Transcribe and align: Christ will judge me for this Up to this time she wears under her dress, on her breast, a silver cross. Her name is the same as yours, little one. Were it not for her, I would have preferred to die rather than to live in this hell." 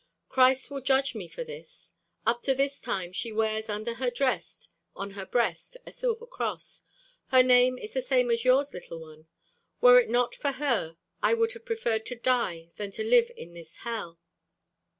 Christ 0.29 0.71
will 0.71 0.81
judge 0.81 1.13
me 1.13 1.27
for 1.27 1.43
this 1.43 1.93
Up 2.25 2.41
to 2.45 2.55
this 2.55 2.81
time 2.81 3.11
she 3.11 3.31
wears 3.31 3.69
under 3.69 3.93
her 3.93 4.09
dress, 4.09 4.67
on 4.95 5.11
her 5.11 5.27
breast, 5.27 5.77
a 5.85 5.91
silver 5.91 6.25
cross. 6.25 6.81
Her 7.27 7.43
name 7.43 7.77
is 7.77 7.93
the 7.93 8.01
same 8.01 8.31
as 8.31 8.43
yours, 8.43 8.73
little 8.73 8.97
one. 8.99 9.27
Were 9.79 9.99
it 9.99 10.09
not 10.09 10.33
for 10.33 10.53
her, 10.53 10.97
I 11.21 11.35
would 11.35 11.53
have 11.53 11.65
preferred 11.65 12.07
to 12.07 12.15
die 12.15 12.55
rather 12.55 12.73
than 12.77 12.89
to 12.93 13.03
live 13.03 13.29
in 13.37 13.53
this 13.53 13.77
hell." 13.85 14.17